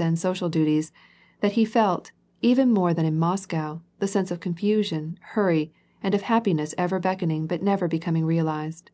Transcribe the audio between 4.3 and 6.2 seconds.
of confusion, hurry, and